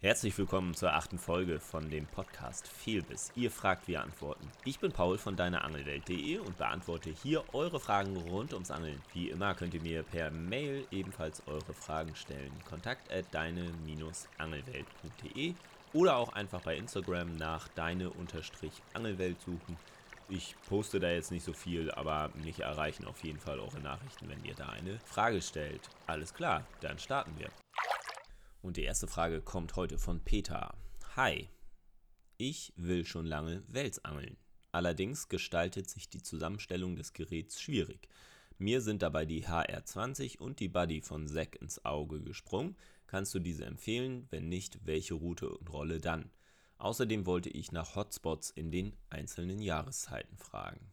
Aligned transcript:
Herzlich 0.00 0.38
willkommen 0.38 0.74
zur 0.74 0.92
achten 0.92 1.18
Folge 1.18 1.58
von 1.58 1.90
dem 1.90 2.06
Podcast 2.06 2.68
Fehlbiss. 2.68 3.32
Ihr 3.34 3.50
fragt, 3.50 3.88
wir 3.88 4.00
antworten. 4.00 4.48
Ich 4.64 4.78
bin 4.78 4.92
Paul 4.92 5.18
von 5.18 5.34
deineangelwelt.de 5.34 6.38
und 6.38 6.56
beantworte 6.56 7.10
hier 7.10 7.42
eure 7.52 7.80
Fragen 7.80 8.16
rund 8.16 8.54
ums 8.54 8.70
Angeln. 8.70 9.02
Wie 9.12 9.28
immer 9.28 9.56
könnt 9.56 9.74
ihr 9.74 9.82
mir 9.82 10.04
per 10.04 10.30
Mail 10.30 10.86
ebenfalls 10.92 11.42
eure 11.48 11.74
Fragen 11.74 12.14
stellen. 12.14 12.52
Kontakt 12.64 13.12
at 13.12 13.24
deine-angelwelt.de 13.32 15.54
oder 15.94 16.16
auch 16.16 16.32
einfach 16.32 16.60
bei 16.60 16.76
Instagram 16.76 17.34
nach 17.34 17.66
deine-angelwelt 17.66 19.40
suchen. 19.40 19.76
Ich 20.28 20.54
poste 20.68 21.00
da 21.00 21.10
jetzt 21.10 21.32
nicht 21.32 21.44
so 21.44 21.52
viel, 21.52 21.90
aber 21.90 22.30
mich 22.44 22.60
erreichen 22.60 23.04
auf 23.04 23.24
jeden 23.24 23.40
Fall 23.40 23.58
eure 23.58 23.80
Nachrichten, 23.80 24.28
wenn 24.28 24.44
ihr 24.44 24.54
da 24.54 24.68
eine 24.68 25.00
Frage 25.06 25.42
stellt. 25.42 25.90
Alles 26.06 26.32
klar, 26.32 26.62
dann 26.82 27.00
starten 27.00 27.32
wir. 27.36 27.50
Und 28.62 28.76
die 28.76 28.84
erste 28.84 29.06
Frage 29.06 29.40
kommt 29.40 29.76
heute 29.76 29.98
von 29.98 30.20
Peter. 30.20 30.74
Hi, 31.16 31.48
ich 32.36 32.72
will 32.76 33.04
schon 33.04 33.26
lange 33.26 33.62
Wels 33.68 34.04
angeln. 34.04 34.36
Allerdings 34.72 35.28
gestaltet 35.28 35.88
sich 35.88 36.08
die 36.08 36.22
Zusammenstellung 36.22 36.96
des 36.96 37.12
Geräts 37.12 37.60
schwierig. 37.60 38.08
Mir 38.58 38.80
sind 38.80 39.02
dabei 39.02 39.24
die 39.24 39.46
HR20 39.46 40.38
und 40.38 40.60
die 40.60 40.68
Buddy 40.68 41.00
von 41.00 41.28
Zack 41.28 41.60
ins 41.60 41.84
Auge 41.84 42.20
gesprungen. 42.20 42.76
Kannst 43.06 43.34
du 43.34 43.38
diese 43.38 43.64
empfehlen? 43.64 44.26
Wenn 44.30 44.48
nicht, 44.48 44.84
welche 44.84 45.14
Route 45.14 45.48
und 45.48 45.72
Rolle 45.72 46.00
dann? 46.00 46.30
Außerdem 46.78 47.26
wollte 47.26 47.50
ich 47.50 47.72
nach 47.72 47.96
Hotspots 47.96 48.50
in 48.50 48.70
den 48.70 48.94
einzelnen 49.10 49.60
Jahreszeiten 49.60 50.36
fragen. 50.36 50.92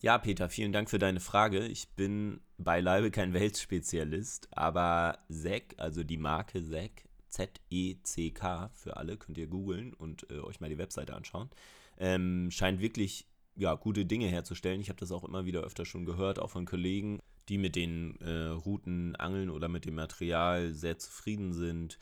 Ja, 0.00 0.16
Peter, 0.18 0.48
vielen 0.48 0.72
Dank 0.72 0.88
für 0.88 1.00
deine 1.00 1.18
Frage. 1.18 1.66
Ich 1.66 1.88
bin 1.88 2.40
beileibe 2.56 3.10
kein 3.10 3.34
Weltspezialist, 3.34 4.46
aber 4.52 5.18
ZEC, 5.28 5.74
also 5.76 6.04
die 6.04 6.18
Marke 6.18 6.62
ZEC, 6.62 7.08
Z-E-C-K 7.26 8.70
für 8.74 8.96
alle, 8.96 9.16
könnt 9.16 9.38
ihr 9.38 9.48
googeln 9.48 9.92
und 9.94 10.30
äh, 10.30 10.38
euch 10.38 10.60
mal 10.60 10.70
die 10.70 10.78
Webseite 10.78 11.14
anschauen, 11.14 11.50
ähm, 11.98 12.48
scheint 12.52 12.80
wirklich 12.80 13.26
ja, 13.56 13.74
gute 13.74 14.06
Dinge 14.06 14.28
herzustellen. 14.28 14.80
Ich 14.80 14.88
habe 14.88 15.00
das 15.00 15.10
auch 15.10 15.24
immer 15.24 15.46
wieder 15.46 15.62
öfter 15.62 15.84
schon 15.84 16.04
gehört, 16.04 16.38
auch 16.38 16.50
von 16.50 16.64
Kollegen, 16.64 17.18
die 17.48 17.58
mit 17.58 17.74
den 17.74 18.20
äh, 18.20 18.50
Routen 18.50 19.16
angeln 19.16 19.50
oder 19.50 19.66
mit 19.66 19.84
dem 19.84 19.96
Material 19.96 20.74
sehr 20.74 20.98
zufrieden 20.98 21.52
sind. 21.52 21.98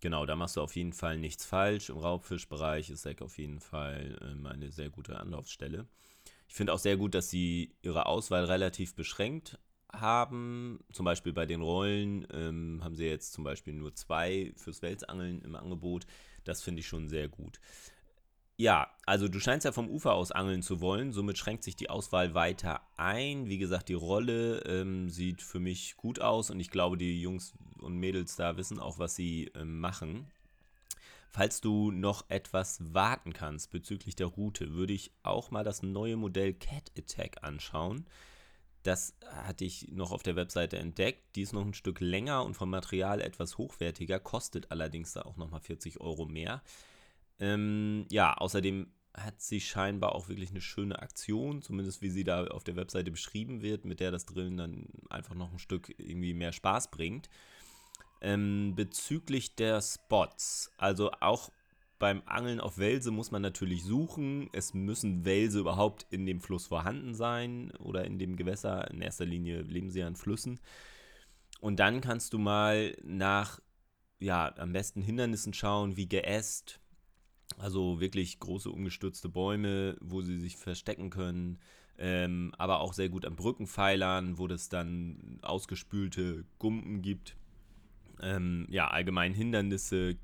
Genau, 0.00 0.26
da 0.26 0.36
machst 0.36 0.56
du 0.56 0.60
auf 0.60 0.76
jeden 0.76 0.92
Fall 0.92 1.16
nichts 1.16 1.46
falsch. 1.46 1.88
Im 1.88 1.96
Raubfischbereich 1.96 2.90
ist 2.90 3.00
ZEC 3.00 3.22
auf 3.22 3.38
jeden 3.38 3.60
Fall 3.60 4.18
ähm, 4.20 4.44
eine 4.44 4.70
sehr 4.70 4.90
gute 4.90 5.18
Anlaufstelle. 5.18 5.86
Ich 6.50 6.56
finde 6.56 6.72
auch 6.72 6.80
sehr 6.80 6.96
gut, 6.96 7.14
dass 7.14 7.30
sie 7.30 7.76
ihre 7.80 8.06
Auswahl 8.06 8.44
relativ 8.44 8.96
beschränkt 8.96 9.56
haben. 9.92 10.80
Zum 10.92 11.04
Beispiel 11.04 11.32
bei 11.32 11.46
den 11.46 11.62
Rollen 11.62 12.26
ähm, 12.32 12.80
haben 12.82 12.96
sie 12.96 13.04
jetzt 13.04 13.32
zum 13.32 13.44
Beispiel 13.44 13.72
nur 13.72 13.94
zwei 13.94 14.52
fürs 14.56 14.82
Welsangeln 14.82 15.42
im 15.42 15.54
Angebot. 15.54 16.06
Das 16.42 16.60
finde 16.60 16.80
ich 16.80 16.88
schon 16.88 17.08
sehr 17.08 17.28
gut. 17.28 17.60
Ja, 18.56 18.90
also 19.06 19.28
du 19.28 19.38
scheinst 19.38 19.64
ja 19.64 19.70
vom 19.70 19.88
Ufer 19.88 20.12
aus 20.14 20.32
angeln 20.32 20.62
zu 20.62 20.80
wollen, 20.80 21.12
somit 21.12 21.38
schränkt 21.38 21.62
sich 21.62 21.76
die 21.76 21.88
Auswahl 21.88 22.34
weiter 22.34 22.80
ein. 22.96 23.46
Wie 23.46 23.58
gesagt, 23.58 23.88
die 23.88 23.94
Rolle 23.94 24.58
ähm, 24.66 25.08
sieht 25.08 25.42
für 25.42 25.60
mich 25.60 25.96
gut 25.96 26.20
aus 26.20 26.50
und 26.50 26.58
ich 26.58 26.70
glaube, 26.70 26.98
die 26.98 27.22
Jungs 27.22 27.54
und 27.78 27.96
Mädels 27.96 28.34
da 28.34 28.56
wissen 28.56 28.80
auch, 28.80 28.98
was 28.98 29.14
sie 29.14 29.52
ähm, 29.54 29.78
machen. 29.78 30.26
Falls 31.32 31.60
du 31.60 31.92
noch 31.92 32.28
etwas 32.28 32.92
warten 32.92 33.32
kannst 33.32 33.70
bezüglich 33.70 34.16
der 34.16 34.26
Route, 34.26 34.74
würde 34.74 34.92
ich 34.92 35.12
auch 35.22 35.52
mal 35.52 35.62
das 35.62 35.82
neue 35.82 36.16
Modell 36.16 36.54
Cat 36.54 36.90
Attack 36.98 37.44
anschauen. 37.44 38.06
Das 38.82 39.14
hatte 39.26 39.64
ich 39.64 39.88
noch 39.92 40.10
auf 40.10 40.24
der 40.24 40.34
Webseite 40.34 40.78
entdeckt. 40.78 41.36
Die 41.36 41.42
ist 41.42 41.52
noch 41.52 41.64
ein 41.64 41.74
Stück 41.74 42.00
länger 42.00 42.44
und 42.44 42.54
vom 42.54 42.70
Material 42.70 43.20
etwas 43.20 43.58
hochwertiger, 43.58 44.18
kostet 44.18 44.72
allerdings 44.72 45.12
da 45.12 45.22
auch 45.22 45.36
nochmal 45.36 45.60
40 45.60 46.00
Euro 46.00 46.26
mehr. 46.26 46.62
Ähm, 47.38 48.06
ja, 48.10 48.34
außerdem 48.34 48.90
hat 49.14 49.40
sie 49.40 49.60
scheinbar 49.60 50.14
auch 50.14 50.28
wirklich 50.28 50.50
eine 50.50 50.60
schöne 50.60 50.98
Aktion, 51.00 51.62
zumindest 51.62 52.02
wie 52.02 52.10
sie 52.10 52.24
da 52.24 52.46
auf 52.46 52.64
der 52.64 52.76
Webseite 52.76 53.10
beschrieben 53.10 53.60
wird, 53.62 53.84
mit 53.84 54.00
der 54.00 54.10
das 54.10 54.26
Drillen 54.26 54.56
dann 54.56 54.86
einfach 55.10 55.34
noch 55.34 55.52
ein 55.52 55.58
Stück 55.58 55.94
irgendwie 55.98 56.34
mehr 56.34 56.52
Spaß 56.52 56.90
bringt. 56.90 57.28
Ähm, 58.20 58.74
bezüglich 58.76 59.54
der 59.54 59.80
Spots, 59.80 60.72
also 60.76 61.10
auch 61.20 61.50
beim 62.00 62.22
Angeln 62.24 62.60
auf 62.60 62.78
Welse 62.78 63.10
muss 63.10 63.30
man 63.30 63.42
natürlich 63.42 63.84
suchen. 63.84 64.48
Es 64.52 64.74
müssen 64.74 65.26
Welse 65.26 65.60
überhaupt 65.60 66.06
in 66.10 66.24
dem 66.24 66.40
Fluss 66.40 66.66
vorhanden 66.66 67.14
sein 67.14 67.72
oder 67.72 68.04
in 68.04 68.18
dem 68.18 68.36
Gewässer. 68.36 68.90
In 68.90 69.02
erster 69.02 69.26
Linie 69.26 69.60
leben 69.60 69.90
sie 69.90 70.00
ja 70.00 70.08
in 70.08 70.16
Flüssen. 70.16 70.58
Und 71.60 71.78
dann 71.78 72.00
kannst 72.00 72.32
du 72.32 72.38
mal 72.38 72.96
nach, 73.04 73.60
ja, 74.18 74.52
am 74.56 74.72
besten 74.72 75.02
Hindernissen 75.02 75.52
schauen, 75.52 75.96
wie 75.98 76.08
Geäst. 76.08 76.80
Also 77.58 78.00
wirklich 78.00 78.40
große 78.40 78.70
umgestürzte 78.70 79.28
Bäume, 79.28 79.98
wo 80.00 80.22
sie 80.22 80.40
sich 80.40 80.56
verstecken 80.56 81.10
können. 81.10 81.58
Ähm, 81.98 82.54
aber 82.56 82.80
auch 82.80 82.94
sehr 82.94 83.10
gut 83.10 83.26
an 83.26 83.36
Brückenpfeilern, 83.36 84.38
wo 84.38 84.46
es 84.46 84.70
dann 84.70 85.38
ausgespülte 85.42 86.46
Gumpen 86.58 87.02
gibt 87.02 87.36
ähm, 88.22 88.66
ja, 88.70 88.88
allgemein 88.88 89.34
Hindernisse, 89.34 90.16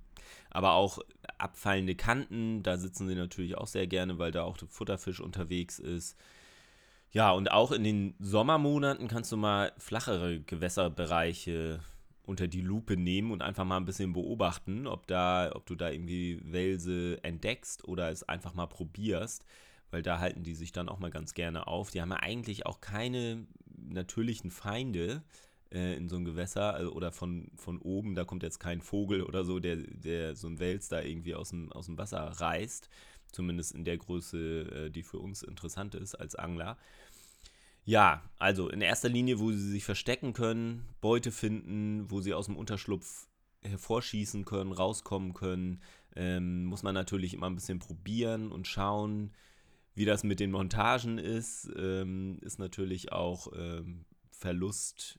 aber 0.50 0.72
auch 0.72 0.98
abfallende 1.38 1.94
Kanten. 1.94 2.62
Da 2.62 2.76
sitzen 2.78 3.08
sie 3.08 3.14
natürlich 3.14 3.56
auch 3.56 3.66
sehr 3.66 3.86
gerne, 3.86 4.18
weil 4.18 4.32
da 4.32 4.42
auch 4.42 4.58
der 4.58 4.68
Futterfisch 4.68 5.20
unterwegs 5.20 5.78
ist. 5.78 6.16
Ja, 7.12 7.30
und 7.30 7.50
auch 7.50 7.72
in 7.72 7.84
den 7.84 8.14
Sommermonaten 8.18 9.08
kannst 9.08 9.32
du 9.32 9.36
mal 9.36 9.72
flachere 9.78 10.40
Gewässerbereiche 10.40 11.80
unter 12.24 12.48
die 12.48 12.60
Lupe 12.60 12.96
nehmen 12.96 13.30
und 13.30 13.42
einfach 13.42 13.64
mal 13.64 13.76
ein 13.76 13.84
bisschen 13.84 14.12
beobachten, 14.12 14.86
ob 14.86 15.06
da, 15.06 15.52
ob 15.54 15.64
du 15.66 15.76
da 15.76 15.90
irgendwie 15.90 16.40
Welse 16.44 17.22
entdeckst 17.22 17.86
oder 17.86 18.10
es 18.10 18.24
einfach 18.24 18.52
mal 18.52 18.66
probierst, 18.66 19.44
weil 19.90 20.02
da 20.02 20.18
halten 20.18 20.42
die 20.42 20.54
sich 20.54 20.72
dann 20.72 20.88
auch 20.88 20.98
mal 20.98 21.10
ganz 21.10 21.34
gerne 21.34 21.68
auf. 21.68 21.90
Die 21.90 22.02
haben 22.02 22.10
ja 22.10 22.18
eigentlich 22.18 22.66
auch 22.66 22.80
keine 22.80 23.46
natürlichen 23.76 24.50
Feinde, 24.50 25.22
äh, 25.72 25.96
in 25.96 26.08
so 26.08 26.16
ein 26.16 26.24
Gewässer 26.24 26.74
also, 26.74 26.92
oder 26.92 27.12
von, 27.12 27.50
von 27.56 27.78
oben, 27.78 28.14
da 28.14 28.24
kommt 28.24 28.42
jetzt 28.42 28.58
kein 28.58 28.80
Vogel 28.80 29.22
oder 29.22 29.44
so, 29.44 29.58
der, 29.58 29.76
der 29.76 30.36
so 30.36 30.48
ein 30.48 30.58
Wels 30.58 30.88
da 30.88 31.00
irgendwie 31.00 31.34
aus 31.34 31.50
dem, 31.50 31.72
aus 31.72 31.86
dem 31.86 31.98
Wasser 31.98 32.20
reißt. 32.20 32.88
Zumindest 33.32 33.74
in 33.74 33.84
der 33.84 33.98
Größe, 33.98 34.86
äh, 34.86 34.90
die 34.90 35.02
für 35.02 35.18
uns 35.18 35.42
interessant 35.42 35.94
ist 35.94 36.14
als 36.14 36.34
Angler. 36.36 36.78
Ja, 37.84 38.22
also 38.38 38.68
in 38.68 38.80
erster 38.80 39.08
Linie, 39.08 39.38
wo 39.38 39.52
sie 39.52 39.70
sich 39.70 39.84
verstecken 39.84 40.32
können, 40.32 40.84
Beute 41.00 41.30
finden, 41.30 42.10
wo 42.10 42.20
sie 42.20 42.34
aus 42.34 42.46
dem 42.46 42.56
Unterschlupf 42.56 43.28
hervorschießen 43.62 44.44
können, 44.44 44.72
rauskommen 44.72 45.34
können, 45.34 45.80
ähm, 46.16 46.64
muss 46.64 46.82
man 46.82 46.94
natürlich 46.94 47.34
immer 47.34 47.46
ein 47.46 47.54
bisschen 47.54 47.78
probieren 47.78 48.50
und 48.50 48.66
schauen, 48.66 49.32
wie 49.94 50.04
das 50.04 50.24
mit 50.24 50.40
den 50.40 50.50
Montagen 50.50 51.18
ist. 51.18 51.70
Ähm, 51.76 52.38
ist 52.42 52.58
natürlich 52.58 53.12
auch 53.12 53.48
ähm, 53.56 54.04
Verlust 54.30 55.18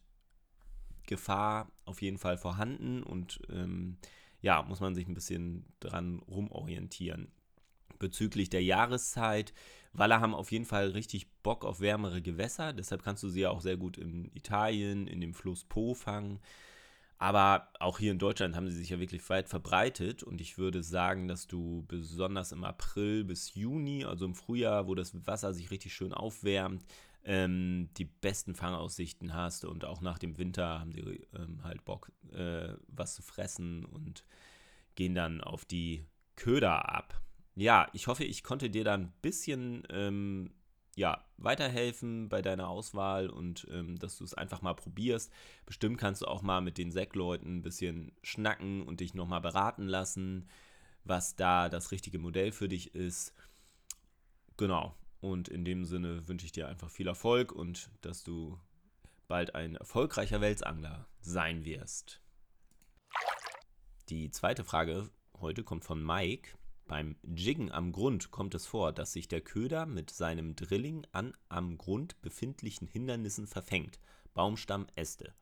Gefahr 1.07 1.71
auf 1.85 2.01
jeden 2.01 2.19
Fall 2.19 2.37
vorhanden 2.37 3.01
und 3.01 3.39
ähm, 3.49 3.97
ja, 4.41 4.61
muss 4.61 4.79
man 4.79 4.93
sich 4.93 5.07
ein 5.07 5.15
bisschen 5.15 5.65
dran 5.79 6.19
rumorientieren. 6.19 7.31
Bezüglich 7.97 8.49
der 8.49 8.63
Jahreszeit, 8.63 9.53
Waller 9.93 10.21
haben 10.21 10.35
auf 10.35 10.51
jeden 10.51 10.65
Fall 10.65 10.89
richtig 10.89 11.27
Bock 11.41 11.65
auf 11.65 11.79
wärmere 11.79 12.21
Gewässer, 12.21 12.73
deshalb 12.73 13.03
kannst 13.03 13.23
du 13.23 13.29
sie 13.29 13.41
ja 13.41 13.49
auch 13.49 13.61
sehr 13.61 13.77
gut 13.77 13.97
in 13.97 14.29
Italien, 14.35 15.07
in 15.07 15.19
dem 15.19 15.33
Fluss 15.33 15.63
Po 15.63 15.95
fangen. 15.95 16.39
Aber 17.19 17.69
auch 17.79 17.97
hier 17.97 18.11
in 18.11 18.19
Deutschland 18.19 18.55
haben 18.55 18.69
sie 18.69 18.77
sich 18.77 18.89
ja 18.89 18.99
wirklich 18.99 19.27
weit 19.29 19.49
verbreitet 19.49 20.21
und 20.21 20.39
ich 20.39 20.57
würde 20.57 20.83
sagen, 20.83 21.27
dass 21.27 21.47
du 21.47 21.83
besonders 21.87 22.51
im 22.51 22.63
April 22.63 23.23
bis 23.23 23.55
Juni, 23.55 24.05
also 24.05 24.25
im 24.25 24.35
Frühjahr, 24.35 24.87
wo 24.87 24.93
das 24.93 25.25
Wasser 25.25 25.53
sich 25.53 25.71
richtig 25.71 25.95
schön 25.95 26.13
aufwärmt, 26.13 26.85
ähm, 27.23 27.89
die 27.97 28.05
besten 28.05 28.53
Fangaussichten 28.53 29.33
hast 29.33 29.65
und 29.65 29.83
auch 29.83 30.01
nach 30.01 30.19
dem 30.19 30.37
Winter 30.37 30.79
haben 30.79 30.93
die 30.93 31.27
ähm, 31.35 31.63
halt 31.63 31.83
Bock, 31.85 32.11
äh, 32.31 32.73
was 32.87 33.15
zu 33.15 33.23
fressen 33.23 33.83
und 33.85 34.23
gehen 34.95 35.15
dann 35.15 35.41
auf 35.41 35.65
die 35.65 36.05
Köder 36.35 36.93
ab. 36.93 37.19
Ja, 37.55 37.87
ich 37.93 38.05
hoffe, 38.05 38.23
ich 38.23 38.43
konnte 38.43 38.69
dir 38.69 38.83
da 38.83 38.93
ein 38.93 39.11
bisschen 39.23 39.83
ähm, 39.89 40.51
ja, 40.97 41.23
weiterhelfen 41.37 42.27
bei 42.27 42.41
deiner 42.41 42.69
Auswahl 42.69 43.29
und 43.29 43.67
ähm, 43.69 43.99
dass 43.99 44.17
du 44.17 44.23
es 44.23 44.33
einfach 44.33 44.63
mal 44.63 44.73
probierst. 44.73 45.31
Bestimmt 45.67 45.99
kannst 45.99 46.23
du 46.23 46.25
auch 46.25 46.41
mal 46.41 46.59
mit 46.59 46.79
den 46.79 46.91
Säckleuten 46.91 47.57
ein 47.57 47.61
bisschen 47.61 48.11
schnacken 48.23 48.81
und 48.81 48.99
dich 48.99 49.13
nochmal 49.13 49.39
beraten 49.39 49.85
lassen, 49.85 50.49
was 51.03 51.35
da 51.35 51.69
das 51.69 51.91
richtige 51.91 52.17
Modell 52.17 52.51
für 52.51 52.67
dich 52.67 52.95
ist. 52.95 53.35
Genau. 54.57 54.95
Und 55.21 55.49
in 55.49 55.65
dem 55.65 55.85
Sinne 55.85 56.27
wünsche 56.27 56.47
ich 56.47 56.51
dir 56.51 56.67
einfach 56.67 56.89
viel 56.89 57.07
Erfolg 57.07 57.51
und 57.51 57.91
dass 58.01 58.23
du 58.23 58.59
bald 59.27 59.53
ein 59.53 59.75
erfolgreicher 59.75 60.41
Welsangler 60.41 61.07
sein 61.21 61.63
wirst. 61.63 62.21
Die 64.09 64.31
zweite 64.31 64.63
Frage 64.63 65.11
heute 65.39 65.63
kommt 65.63 65.85
von 65.85 66.03
Mike. 66.03 66.57
Beim 66.87 67.17
Jiggen 67.21 67.69
am 67.69 67.91
Grund 67.91 68.31
kommt 68.31 68.55
es 68.55 68.65
vor, 68.65 68.93
dass 68.93 69.11
sich 69.11 69.27
der 69.27 69.41
Köder 69.41 69.85
mit 69.85 70.09
seinem 70.09 70.55
Drilling 70.55 71.05
an 71.11 71.33
am 71.49 71.77
Grund 71.77 72.21
befindlichen 72.21 72.87
Hindernissen 72.87 73.45
verfängt. 73.45 73.99
Baumstamm, 74.33 74.87
Äste. 74.95 75.33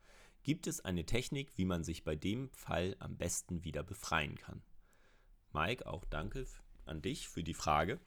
Gibt 0.42 0.66
es 0.66 0.84
eine 0.84 1.06
Technik, 1.06 1.56
wie 1.56 1.66
man 1.66 1.84
sich 1.84 2.04
bei 2.04 2.16
dem 2.16 2.50
Fall 2.50 2.96
am 3.00 3.18
besten 3.18 3.64
wieder 3.64 3.84
befreien 3.84 4.36
kann? 4.36 4.64
Mike, 5.54 5.86
auch 5.86 6.04
danke 6.06 6.46
an 6.86 7.02
dich 7.02 7.28
für 7.28 7.44
die 7.44 7.54
Frage. 7.54 8.00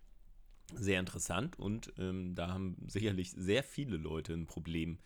Sehr 0.75 0.99
interessant 0.99 1.59
und 1.59 1.93
ähm, 1.97 2.35
da 2.35 2.49
haben 2.49 2.77
sicherlich 2.89 3.31
sehr 3.31 3.63
viele 3.63 3.97
Leute 3.97 4.35
ein 4.35 4.47
Problem 4.47 4.99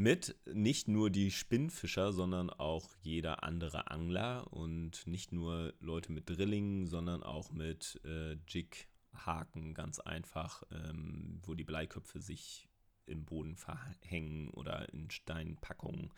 mit. 0.00 0.36
Nicht 0.52 0.88
nur 0.88 1.10
die 1.10 1.30
Spinnfischer, 1.30 2.12
sondern 2.12 2.50
auch 2.50 2.88
jeder 3.02 3.44
andere 3.44 3.90
Angler 3.90 4.52
und 4.52 5.06
nicht 5.06 5.32
nur 5.32 5.74
Leute 5.80 6.10
mit 6.10 6.28
Drillingen, 6.28 6.86
sondern 6.86 7.22
auch 7.22 7.52
mit 7.52 8.00
äh, 8.04 8.36
Jig-Haken 8.48 9.74
ganz 9.74 10.00
einfach, 10.00 10.62
ähm, 10.72 11.40
wo 11.44 11.54
die 11.54 11.64
Bleiköpfe 11.64 12.20
sich 12.20 12.68
im 13.06 13.24
Boden 13.24 13.56
verhängen 13.56 14.50
oder 14.50 14.92
in 14.92 15.10
Steinpackungen. 15.10 16.10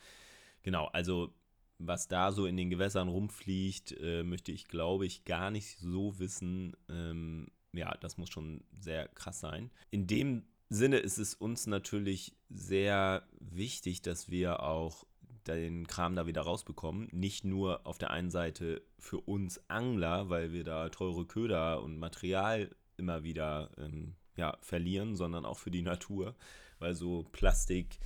Genau, 0.62 0.86
also 0.86 1.34
was 1.78 2.06
da 2.06 2.30
so 2.30 2.46
in 2.46 2.56
den 2.56 2.70
Gewässern 2.70 3.08
rumfliegt, 3.08 3.96
äh, 4.00 4.22
möchte 4.22 4.52
ich, 4.52 4.68
glaube 4.68 5.06
ich, 5.06 5.24
gar 5.24 5.50
nicht 5.50 5.78
so 5.78 6.18
wissen. 6.20 6.76
Ähm, 6.88 7.48
ja, 7.72 7.96
das 7.98 8.18
muss 8.18 8.30
schon 8.30 8.62
sehr 8.78 9.08
krass 9.08 9.40
sein. 9.40 9.70
In 9.90 10.06
dem 10.06 10.44
Sinne 10.72 10.98
ist 10.98 11.18
es 11.18 11.34
uns 11.34 11.66
natürlich 11.66 12.34
sehr 12.48 13.26
wichtig, 13.40 14.02
dass 14.02 14.30
wir 14.30 14.62
auch 14.62 15.04
den 15.46 15.86
Kram 15.86 16.14
da 16.16 16.26
wieder 16.26 16.42
rausbekommen. 16.42 17.08
Nicht 17.12 17.44
nur 17.44 17.86
auf 17.86 17.98
der 17.98 18.10
einen 18.10 18.30
Seite 18.30 18.82
für 18.98 19.20
uns 19.20 19.60
Angler, 19.68 20.30
weil 20.30 20.52
wir 20.52 20.64
da 20.64 20.88
teure 20.88 21.26
Köder 21.26 21.82
und 21.82 21.98
Material 21.98 22.74
immer 22.96 23.22
wieder 23.24 23.70
ähm, 23.76 24.14
ja, 24.36 24.56
verlieren, 24.60 25.16
sondern 25.16 25.44
auch 25.44 25.58
für 25.58 25.70
die 25.70 25.82
Natur, 25.82 26.34
weil 26.78 26.94
so 26.94 27.24
Plastik, 27.32 27.98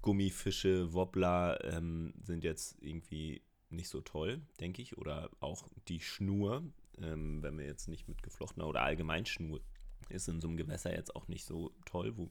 Gummifische, 0.00 0.92
Wobbler 0.92 1.62
ähm, 1.64 2.14
sind 2.22 2.44
jetzt 2.44 2.76
irgendwie 2.80 3.42
nicht 3.70 3.88
so 3.88 4.00
toll, 4.00 4.40
denke 4.60 4.82
ich. 4.82 4.96
Oder 4.96 5.30
auch 5.40 5.68
die 5.88 6.00
Schnur, 6.00 6.62
ähm, 6.98 7.42
wenn 7.42 7.58
wir 7.58 7.66
jetzt 7.66 7.88
nicht 7.88 8.08
mit 8.08 8.22
geflochtener 8.22 8.66
oder 8.66 8.82
allgemein 8.82 9.26
Schnur 9.26 9.60
ist 10.10 10.28
in 10.28 10.40
so 10.40 10.48
einem 10.48 10.56
Gewässer 10.56 10.94
jetzt 10.94 11.14
auch 11.14 11.28
nicht 11.28 11.44
so 11.44 11.72
toll. 11.84 12.16
Wo, 12.16 12.28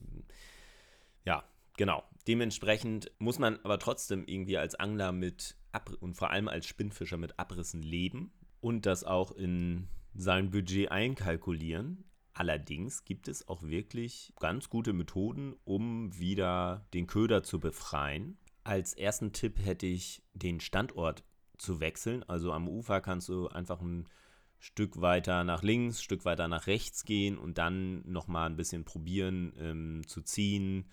ja, 1.25 1.43
genau. 1.77 2.03
Dementsprechend 2.27 3.11
muss 3.19 3.39
man 3.39 3.59
aber 3.63 3.79
trotzdem 3.79 4.25
irgendwie 4.25 4.57
als 4.57 4.75
Angler 4.75 5.11
mit 5.11 5.55
Ab 5.71 5.91
und 5.99 6.15
vor 6.15 6.29
allem 6.29 6.47
als 6.47 6.67
Spinnfischer 6.67 7.17
mit 7.17 7.39
Abrissen 7.39 7.81
leben 7.81 8.31
und 8.61 8.85
das 8.85 9.03
auch 9.03 9.31
in 9.31 9.87
sein 10.13 10.51
Budget 10.51 10.91
einkalkulieren. 10.91 12.05
Allerdings 12.33 13.05
gibt 13.05 13.27
es 13.27 13.47
auch 13.47 13.63
wirklich 13.63 14.33
ganz 14.39 14.69
gute 14.69 14.93
Methoden, 14.93 15.55
um 15.65 16.17
wieder 16.17 16.87
den 16.93 17.07
Köder 17.07 17.43
zu 17.43 17.59
befreien. 17.59 18.37
Als 18.63 18.93
ersten 18.93 19.33
Tipp 19.33 19.59
hätte 19.63 19.85
ich 19.85 20.23
den 20.33 20.59
Standort 20.59 21.23
zu 21.57 21.79
wechseln. 21.79 22.23
Also 22.23 22.51
am 22.51 22.67
Ufer 22.67 23.01
kannst 23.01 23.29
du 23.29 23.47
einfach 23.47 23.81
ein 23.81 24.07
Stück 24.63 25.01
weiter 25.01 25.43
nach 25.43 25.61
links, 25.61 26.01
Stück 26.01 26.23
weiter 26.23 26.47
nach 26.47 26.67
rechts 26.67 27.03
gehen 27.03 27.37
und 27.37 27.57
dann 27.57 28.01
nochmal 28.09 28.49
ein 28.49 28.55
bisschen 28.55 28.85
probieren 28.85 29.51
ähm, 29.59 30.07
zu 30.07 30.21
ziehen, 30.21 30.89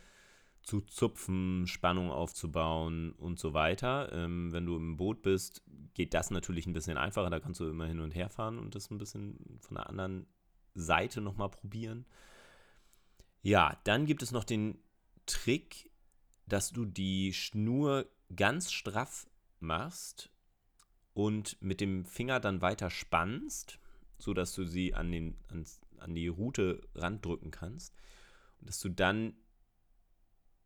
zu 0.60 0.80
zupfen, 0.80 1.68
Spannung 1.68 2.10
aufzubauen 2.10 3.12
und 3.12 3.38
so 3.38 3.54
weiter. 3.54 4.12
Ähm, 4.12 4.50
wenn 4.50 4.66
du 4.66 4.74
im 4.74 4.96
Boot 4.96 5.22
bist, 5.22 5.62
geht 5.94 6.14
das 6.14 6.32
natürlich 6.32 6.66
ein 6.66 6.72
bisschen 6.72 6.98
einfacher. 6.98 7.30
Da 7.30 7.38
kannst 7.38 7.60
du 7.60 7.68
immer 7.68 7.86
hin 7.86 8.00
und 8.00 8.12
her 8.12 8.28
fahren 8.28 8.58
und 8.58 8.74
das 8.74 8.90
ein 8.90 8.98
bisschen 8.98 9.38
von 9.60 9.76
der 9.76 9.88
anderen 9.88 10.26
Seite 10.74 11.20
nochmal 11.20 11.50
probieren. 11.50 12.06
Ja, 13.40 13.78
dann 13.84 14.04
gibt 14.04 14.24
es 14.24 14.32
noch 14.32 14.42
den 14.42 14.80
Trick, 15.26 15.92
dass 16.46 16.72
du 16.72 16.84
die 16.86 17.32
Schnur 17.32 18.10
ganz 18.34 18.72
straff 18.72 19.28
machst 19.60 20.28
und 21.14 21.60
mit 21.60 21.80
dem 21.80 22.04
Finger 22.04 22.40
dann 22.40 22.60
weiter 22.60 22.90
spannst, 22.90 23.78
sodass 24.18 24.54
du 24.54 24.64
sie 24.64 24.94
an, 24.94 25.10
den, 25.10 25.36
an, 25.48 25.64
an 25.98 26.14
die 26.14 26.28
Rute 26.28 26.80
randrücken 26.94 27.50
kannst. 27.50 27.94
Und 28.60 28.68
dass 28.68 28.80
du 28.80 28.88
dann 28.88 29.34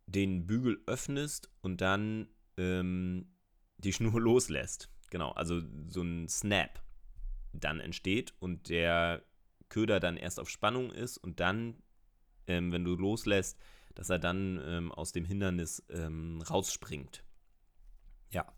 den 0.06 0.46
Bügel 0.46 0.82
öffnest 0.86 1.50
und 1.60 1.80
dann 1.80 2.28
ähm, 2.56 3.26
die 3.78 3.92
Schnur 3.92 4.20
loslässt. 4.20 4.90
Genau, 5.10 5.32
also 5.32 5.62
so 5.88 6.02
ein 6.02 6.28
Snap 6.28 6.82
dann 7.52 7.80
entsteht 7.80 8.34
und 8.40 8.68
der 8.68 9.22
Köder 9.68 10.00
dann 10.00 10.16
erst 10.16 10.40
auf 10.40 10.50
Spannung 10.50 10.90
ist 10.90 11.18
und 11.18 11.40
dann, 11.40 11.76
ähm, 12.46 12.72
wenn 12.72 12.84
du 12.84 12.96
loslässt, 12.96 13.58
dass 13.94 14.10
er 14.10 14.18
dann 14.18 14.60
ähm, 14.64 14.92
aus 14.92 15.12
dem 15.12 15.24
Hindernis 15.24 15.84
ähm, 15.88 16.42
rausspringt. 16.42 17.22
Ja, 18.30 18.52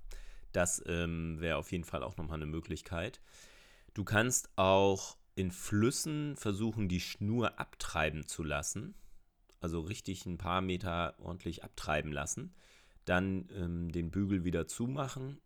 das 0.56 0.82
ähm, 0.86 1.40
wäre 1.40 1.58
auf 1.58 1.70
jeden 1.70 1.84
Fall 1.84 2.02
auch 2.02 2.16
nochmal 2.16 2.38
eine 2.38 2.46
Möglichkeit. 2.46 3.20
Du 3.94 4.04
kannst 4.04 4.50
auch 4.56 5.18
in 5.34 5.50
Flüssen 5.50 6.34
versuchen, 6.36 6.88
die 6.88 7.00
Schnur 7.00 7.60
abtreiben 7.60 8.26
zu 8.26 8.42
lassen. 8.42 8.94
Also 9.60 9.80
richtig 9.80 10.24
ein 10.24 10.38
paar 10.38 10.62
Meter 10.62 11.14
ordentlich 11.18 11.62
abtreiben 11.62 12.10
lassen. 12.10 12.54
Dann 13.04 13.48
ähm, 13.54 13.92
den 13.92 14.10
Bügel 14.10 14.44
wieder 14.44 14.66
zumachen 14.66 15.40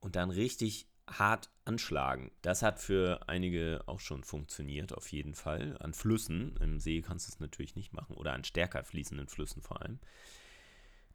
und 0.00 0.16
dann 0.16 0.30
richtig 0.30 0.88
hart 1.08 1.50
anschlagen. 1.64 2.32
Das 2.42 2.62
hat 2.62 2.80
für 2.80 3.28
einige 3.28 3.84
auch 3.86 4.00
schon 4.00 4.24
funktioniert, 4.24 4.92
auf 4.92 5.12
jeden 5.12 5.34
Fall. 5.34 5.76
An 5.78 5.94
Flüssen, 5.94 6.56
im 6.60 6.80
See 6.80 7.02
kannst 7.02 7.28
du 7.28 7.32
es 7.32 7.40
natürlich 7.40 7.76
nicht 7.76 7.92
machen, 7.92 8.16
oder 8.16 8.32
an 8.32 8.42
stärker 8.42 8.82
fließenden 8.82 9.28
Flüssen 9.28 9.62
vor 9.62 9.82
allem. 9.82 10.00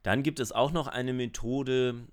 Dann 0.03 0.24
gibt 0.24 0.39
es 0.39 0.53
auch 0.53 0.71
noch 0.71 0.88
eine 0.88 1.13
Methode, 1.13 2.07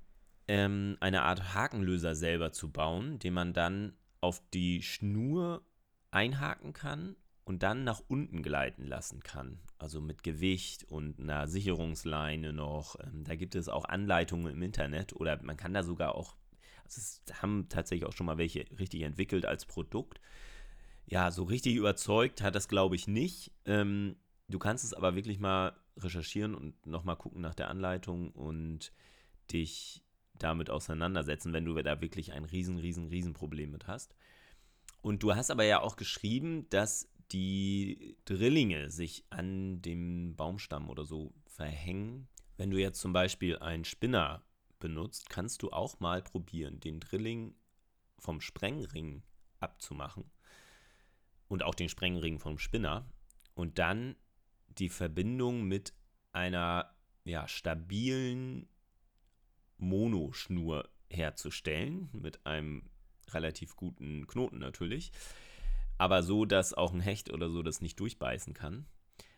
ähm, 0.49 0.97
eine 1.01 1.23
Art 1.23 1.55
Hakenlöser 1.55 2.15
selber 2.15 2.53
zu 2.53 2.71
bauen, 2.71 3.19
den 3.19 3.35
man 3.35 3.53
dann 3.53 3.93
auf 4.21 4.43
die 4.53 4.83
Schnur 4.83 5.63
einhaken 6.11 6.73
kann 6.73 7.17
und 7.45 7.63
dann 7.63 7.85
nach 7.85 8.03
unten 8.09 8.43
gleiten 8.43 8.87
lassen 8.87 9.23
kann. 9.23 9.61
Also 9.79 10.01
mit 10.01 10.23
Gewicht 10.23 10.85
und 10.85 11.21
einer 11.21 11.47
Sicherungsleine 11.47 12.53
noch. 12.53 12.97
Ähm, 13.01 13.25
da 13.25 13.37
gibt 13.37 13.55
es 13.55 13.69
auch 13.69 13.85
Anleitungen 13.85 14.53
im 14.53 14.63
Internet 14.63 15.15
oder 15.15 15.41
man 15.43 15.57
kann 15.57 15.75
da 15.75 15.83
sogar 15.83 16.15
auch 16.15 16.37
es 16.97 17.23
haben 17.43 17.69
tatsächlich 17.69 18.09
auch 18.09 18.13
schon 18.13 18.27
mal 18.27 18.39
welche 18.39 18.65
richtig 18.79 19.03
entwickelt 19.03 19.47
als 19.47 19.67
Produkt. 19.67 20.21
Ja, 21.07 21.31
so 21.31 21.45
richtig 21.45 21.75
überzeugt 21.77 22.43
hat 22.43 22.55
das, 22.55 22.69
glaube 22.69 22.97
ich, 22.97 23.09
nicht. 23.09 23.53
Ähm, 23.65 24.17
du 24.49 24.59
kannst 24.59 24.85
es 24.85 24.95
aber 24.95 25.15
wirklich 25.15 25.39
mal 25.39 25.77
recherchieren 25.97 26.55
und 26.55 26.87
nochmal 26.87 27.17
gucken 27.17 27.41
nach 27.41 27.55
der 27.55 27.69
Anleitung 27.69 28.31
und 28.33 28.93
dich 29.53 30.03
damit 30.43 30.71
auseinandersetzen, 30.71 31.53
wenn 31.53 31.65
du 31.65 31.75
da 31.83 32.01
wirklich 32.01 32.33
ein 32.33 32.45
riesen, 32.45 32.79
riesen, 32.79 33.09
riesen 33.09 33.33
Problem 33.33 33.71
mit 33.71 33.87
hast. 33.87 34.15
Und 35.03 35.23
du 35.23 35.35
hast 35.35 35.51
aber 35.51 35.65
ja 35.65 35.81
auch 35.81 35.97
geschrieben, 35.97 36.69
dass 36.71 37.09
die 37.31 38.17
Drillinge 38.25 38.91
sich 38.91 39.25
an 39.31 39.83
dem 39.83 40.35
Baumstamm 40.37 40.89
oder 40.89 41.05
so 41.05 41.35
verhängen. 41.47 42.29
Wenn 42.57 42.71
du 42.71 42.79
jetzt 42.79 43.01
zum 43.01 43.13
Beispiel 43.13 43.59
einen 43.59 43.85
Spinner 43.85 44.43
benutzt, 44.81 45.29
kannst 45.29 45.63
du 45.63 45.71
auch 45.71 46.01
mal 46.01 46.23
probieren, 46.23 46.81
den 46.81 47.01
Drilling 47.01 47.55
vom 48.19 48.41
Sprengring 48.41 49.23
abzumachen 49.61 50.25
und 51.49 51.63
auch 51.63 51.75
den 51.75 51.89
Sprengring 51.89 52.39
vom 52.39 52.59
Spinner 52.59 53.09
und 53.55 53.79
dann 53.79 54.17
die 54.69 54.89
Verbindung 54.89 55.65
mit 55.65 55.93
einer 56.33 56.95
ja, 57.25 57.49
stabilen 57.49 58.69
Monoschnur 59.79 60.89
herzustellen, 61.11 62.09
mit 62.13 62.45
einem 62.47 62.91
relativ 63.31 63.77
guten 63.77 64.27
Knoten 64.27 64.59
natürlich, 64.59 65.13
aber 65.97 66.23
so, 66.23 66.45
dass 66.45 66.75
auch 66.75 66.93
ein 66.93 67.01
Hecht 67.01 67.33
oder 67.33 67.51
so 67.51 67.63
das 67.63 67.81
nicht 67.81 67.99
durchbeißen 67.99 68.55
kann. 68.55 68.87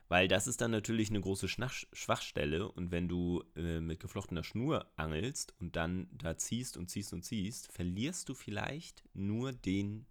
Weil 0.08 0.26
das 0.26 0.48
ist 0.48 0.60
dann 0.60 0.72
natürlich 0.72 1.08
eine 1.10 1.20
große 1.20 1.46
Schwachstelle 1.48 2.68
und 2.72 2.90
wenn 2.90 3.06
du 3.06 3.44
äh, 3.54 3.78
mit 3.78 4.00
geflochtener 4.00 4.42
Schnur 4.42 4.90
angelst 4.96 5.54
und 5.60 5.76
dann 5.76 6.08
da 6.10 6.36
ziehst 6.36 6.76
und 6.76 6.90
ziehst 6.90 7.12
und 7.12 7.22
ziehst, 7.22 7.70
verlierst 7.70 8.28
du 8.28 8.34
vielleicht 8.34 9.04
nur 9.14 9.52
den 9.52 10.06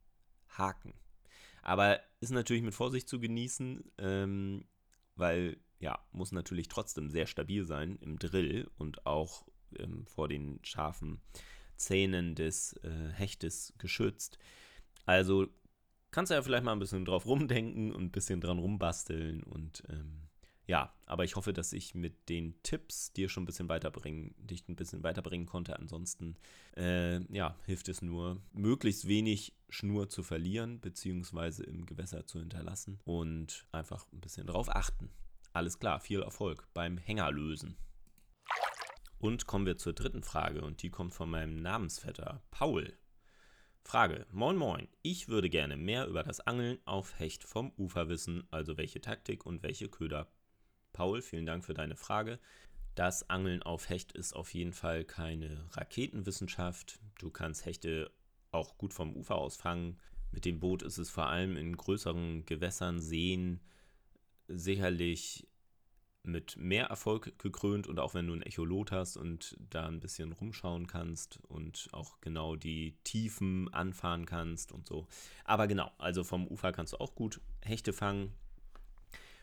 Haken. 0.47 0.93
Aber 1.63 1.99
ist 2.21 2.31
natürlich 2.31 2.63
mit 2.63 2.73
Vorsicht 2.73 3.09
zu 3.09 3.19
genießen, 3.19 3.91
ähm, 3.97 4.63
weil 5.15 5.57
ja, 5.79 5.99
muss 6.13 6.31
natürlich 6.31 6.69
trotzdem 6.69 7.09
sehr 7.09 7.27
stabil 7.27 7.65
sein 7.65 7.97
im 7.97 8.19
Drill 8.19 8.69
und 8.77 9.05
auch 9.05 9.48
ähm, 9.77 10.05
vor 10.05 10.27
den 10.27 10.59
scharfen 10.63 11.21
Zähnen 11.75 12.35
des 12.35 12.73
äh, 12.83 13.09
Hechtes 13.13 13.73
geschützt. 13.77 14.37
Also 15.05 15.47
kannst 16.11 16.31
du 16.31 16.35
ja 16.35 16.41
vielleicht 16.41 16.63
mal 16.63 16.73
ein 16.73 16.79
bisschen 16.79 17.05
drauf 17.05 17.25
rumdenken 17.25 17.91
und 17.91 18.03
ein 18.03 18.11
bisschen 18.11 18.41
dran 18.41 18.59
rumbasteln 18.59 19.43
und 19.43 19.83
ähm, 19.89 20.29
ja, 20.69 20.93
aber 21.07 21.23
ich 21.23 21.35
hoffe, 21.35 21.51
dass 21.51 21.73
ich 21.73 21.95
mit 21.95 22.29
den 22.29 22.61
Tipps 22.61 23.11
dir 23.11 23.27
schon 23.27 23.41
ein 23.41 23.45
bisschen 23.47 23.69
weiterbringen, 23.69 24.35
dich 24.37 24.69
ein 24.69 24.75
bisschen 24.75 25.01
weiterbringen 25.01 25.47
konnte. 25.47 25.75
Ansonsten, 25.79 26.35
äh, 26.77 27.21
ja, 27.33 27.57
hilft 27.65 27.89
es 27.89 28.03
nur, 28.03 28.39
möglichst 28.53 29.07
wenig 29.07 29.55
Schnur 29.69 30.09
zu 30.09 30.21
verlieren, 30.21 30.79
beziehungsweise 30.79 31.63
im 31.63 31.87
Gewässer 31.87 32.27
zu 32.27 32.39
hinterlassen 32.39 32.99
und 33.03 33.65
einfach 33.71 34.05
ein 34.13 34.21
bisschen 34.21 34.45
drauf 34.45 34.69
achten. 34.69 35.09
Alles 35.53 35.79
klar, 35.79 35.99
viel 36.01 36.21
Erfolg 36.21 36.67
beim 36.75 36.99
Hängerlösen. 36.99 37.75
Und 39.19 39.47
kommen 39.47 39.65
wir 39.65 39.77
zur 39.77 39.91
dritten 39.91 40.23
Frage 40.23 40.61
und 40.61 40.81
die 40.81 40.89
kommt 40.89 41.13
von 41.13 41.29
meinem 41.29 41.61
Namensvetter 41.61 42.41
Paul 42.51 42.97
Frage. 43.83 44.25
Moin 44.31 44.55
Moin. 44.55 44.87
Ich 45.01 45.27
würde 45.27 45.49
gerne 45.49 45.75
mehr 45.75 46.07
über 46.07 46.23
das 46.23 46.39
Angeln 46.39 46.79
auf 46.85 47.19
Hecht 47.19 47.43
vom 47.43 47.73
Ufer 47.77 48.07
wissen, 48.07 48.47
also 48.49 48.77
welche 48.77 49.01
Taktik 49.01 49.45
und 49.45 49.61
welche 49.61 49.89
Köder. 49.89 50.31
Paul, 50.93 51.21
vielen 51.21 51.45
Dank 51.45 51.65
für 51.65 51.73
deine 51.73 51.97
Frage. 51.97 52.39
Das 52.95 53.29
Angeln 53.29 53.61
auf 53.61 53.89
Hecht 53.89 54.13
ist 54.13 54.33
auf 54.33 54.53
jeden 54.53 54.71
Fall 54.71 55.03
keine 55.03 55.67
Raketenwissenschaft. 55.71 56.99
Du 57.19 57.29
kannst 57.29 57.65
Hechte 57.65 58.11
auch 58.51 58.77
gut 58.77 58.93
vom 58.93 59.13
Ufer 59.17 59.35
aus 59.35 59.57
fangen. 59.57 59.99
Mit 60.31 60.45
dem 60.45 60.61
Boot 60.61 60.81
ist 60.81 60.97
es 60.97 61.09
vor 61.09 61.27
allem 61.27 61.57
in 61.57 61.75
größeren 61.75 62.45
Gewässern, 62.45 63.01
Seen 63.01 63.59
sicherlich 64.47 65.48
mit 66.23 66.57
mehr 66.57 66.87
Erfolg 66.87 67.37
gekrönt 67.39 67.87
und 67.87 67.99
auch 67.99 68.13
wenn 68.13 68.27
du 68.27 68.33
ein 68.33 68.41
Echolot 68.41 68.91
hast 68.91 69.17
und 69.17 69.57
da 69.69 69.87
ein 69.87 69.99
bisschen 69.99 70.31
rumschauen 70.31 70.87
kannst 70.87 71.39
und 71.47 71.89
auch 71.91 72.19
genau 72.21 72.55
die 72.55 72.97
Tiefen 73.03 73.73
anfahren 73.73 74.25
kannst 74.25 74.71
und 74.71 74.87
so. 74.87 75.07
Aber 75.45 75.67
genau, 75.67 75.91
also 75.97 76.23
vom 76.23 76.47
Ufer 76.47 76.71
kannst 76.71 76.93
du 76.93 76.97
auch 76.97 77.15
gut 77.15 77.41
Hechte 77.61 77.93
fangen. 77.93 78.33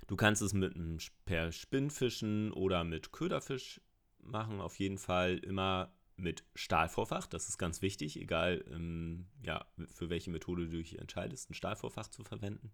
Du 0.07 0.17
kannst 0.17 0.43
es 0.43 0.53
mit 0.53 0.75
einem 0.75 0.99
per 1.25 1.51
Spinnfischen 1.51 2.53
oder 2.53 2.85
mit 2.85 3.11
Köderfisch 3.11 3.81
machen, 4.21 4.61
auf 4.61 4.79
jeden 4.79 4.99
Fall 4.99 5.39
immer 5.39 5.93
mit 6.17 6.45
Stahlvorfach, 6.55 7.27
das 7.27 7.49
ist 7.49 7.59
ganz 7.59 7.83
wichtig, 7.83 8.19
egal 8.19 8.65
ähm, 8.71 9.27
ja, 9.43 9.67
für 9.87 10.09
welche 10.09 10.31
Methode 10.31 10.67
du 10.67 10.79
dich 10.79 10.99
entscheidest, 10.99 11.51
ein 11.51 11.55
Stahlvorfach 11.55 12.09
zu 12.09 12.25
verwenden. 12.25 12.73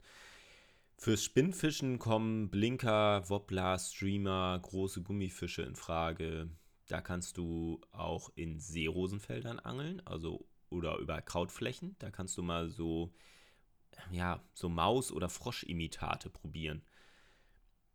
Fürs 1.02 1.24
Spinnfischen 1.24 1.98
kommen 1.98 2.48
Blinker, 2.48 3.28
Wobbler, 3.28 3.76
Streamer, 3.76 4.56
große 4.62 5.02
Gummifische 5.02 5.62
in 5.62 5.74
Frage. 5.74 6.48
Da 6.86 7.00
kannst 7.00 7.38
du 7.38 7.80
auch 7.90 8.30
in 8.36 8.60
Seerosenfeldern 8.60 9.58
angeln, 9.58 10.00
also 10.06 10.46
oder 10.70 10.98
über 10.98 11.20
Krautflächen. 11.20 11.96
Da 11.98 12.12
kannst 12.12 12.38
du 12.38 12.42
mal 12.44 12.70
so, 12.70 13.12
ja, 14.12 14.44
so 14.54 14.68
Maus- 14.68 15.10
oder 15.10 15.28
Froschimitate 15.28 16.30
probieren. 16.30 16.82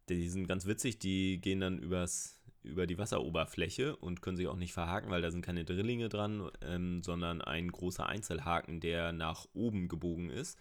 Die 0.09 0.27
sind 0.27 0.45
ganz 0.45 0.65
witzig, 0.65 0.99
die 0.99 1.39
gehen 1.39 1.61
dann 1.61 1.79
übers, 1.79 2.41
über 2.61 2.87
die 2.87 2.97
Wasseroberfläche 2.97 3.95
und 3.95 4.21
können 4.21 4.35
sich 4.35 4.47
auch 4.47 4.57
nicht 4.57 4.73
verhaken, 4.73 5.11
weil 5.11 5.21
da 5.21 5.31
sind 5.31 5.45
keine 5.45 5.63
Drillinge 5.63 6.09
dran, 6.09 6.51
ähm, 6.61 7.01
sondern 7.03 7.41
ein 7.41 7.71
großer 7.71 8.05
Einzelhaken, 8.05 8.81
der 8.81 9.13
nach 9.13 9.47
oben 9.53 9.87
gebogen 9.87 10.29
ist. 10.29 10.59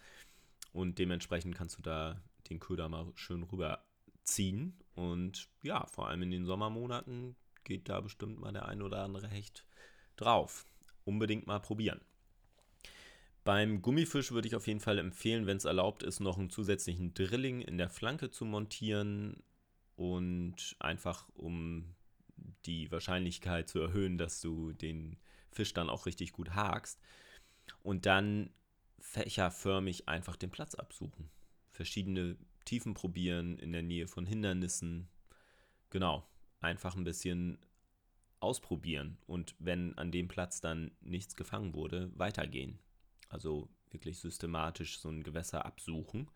Und 0.72 1.00
dementsprechend 1.00 1.56
kannst 1.56 1.78
du 1.78 1.82
da 1.82 2.22
den 2.48 2.60
Köder 2.60 2.88
mal 2.88 3.12
schön 3.14 3.42
rüberziehen. 3.42 4.78
Und 4.94 5.48
ja, 5.62 5.86
vor 5.86 6.08
allem 6.08 6.22
in 6.22 6.30
den 6.30 6.46
Sommermonaten 6.46 7.36
geht 7.64 7.88
da 7.88 8.00
bestimmt 8.00 8.40
mal 8.40 8.52
der 8.52 8.66
ein 8.66 8.82
oder 8.82 9.02
andere 9.02 9.28
Hecht 9.28 9.66
drauf. 10.16 10.66
Unbedingt 11.04 11.46
mal 11.46 11.60
probieren. 11.60 12.00
Beim 13.44 13.80
Gummifisch 13.80 14.32
würde 14.32 14.48
ich 14.48 14.56
auf 14.56 14.66
jeden 14.66 14.80
Fall 14.80 14.98
empfehlen, 14.98 15.46
wenn 15.46 15.56
es 15.56 15.66
erlaubt 15.66 16.02
ist, 16.02 16.18
noch 16.18 16.36
einen 16.36 16.50
zusätzlichen 16.50 17.14
Drilling 17.14 17.60
in 17.60 17.78
der 17.78 17.88
Flanke 17.88 18.30
zu 18.30 18.44
montieren 18.44 19.42
und 19.94 20.74
einfach 20.80 21.28
um 21.34 21.94
die 22.66 22.90
Wahrscheinlichkeit 22.90 23.68
zu 23.68 23.78
erhöhen, 23.78 24.18
dass 24.18 24.40
du 24.40 24.72
den 24.72 25.16
Fisch 25.52 25.72
dann 25.72 25.88
auch 25.88 26.06
richtig 26.06 26.32
gut 26.32 26.54
hakst. 26.54 27.00
Und 27.82 28.04
dann 28.06 28.50
fächerförmig 28.98 30.08
einfach 30.08 30.34
den 30.34 30.50
Platz 30.50 30.74
absuchen 30.74 31.30
verschiedene 31.76 32.36
Tiefen 32.64 32.94
probieren 32.94 33.58
in 33.58 33.72
der 33.72 33.82
Nähe 33.82 34.08
von 34.08 34.26
Hindernissen. 34.26 35.08
Genau, 35.90 36.28
einfach 36.60 36.96
ein 36.96 37.04
bisschen 37.04 37.58
ausprobieren 38.40 39.18
und 39.26 39.54
wenn 39.58 39.96
an 39.96 40.10
dem 40.10 40.28
Platz 40.28 40.60
dann 40.60 40.90
nichts 41.00 41.36
gefangen 41.36 41.74
wurde, 41.74 42.10
weitergehen. 42.18 42.78
Also 43.28 43.68
wirklich 43.90 44.18
systematisch 44.18 44.98
so 44.98 45.08
ein 45.08 45.22
Gewässer 45.22 45.64
absuchen 45.64 46.30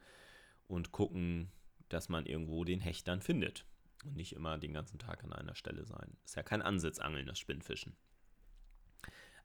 und 0.66 0.92
gucken, 0.92 1.50
dass 1.88 2.08
man 2.08 2.26
irgendwo 2.26 2.64
den 2.64 2.80
Hecht 2.80 3.08
dann 3.08 3.20
findet 3.20 3.66
und 4.04 4.16
nicht 4.16 4.32
immer 4.34 4.58
den 4.58 4.72
ganzen 4.72 4.98
Tag 4.98 5.24
an 5.24 5.32
einer 5.32 5.54
Stelle 5.54 5.84
sein. 5.84 6.16
Ist 6.24 6.36
ja 6.36 6.42
kein 6.42 6.62
Ansitzangeln, 6.62 7.26
das 7.26 7.38
Spinnfischen. 7.38 7.96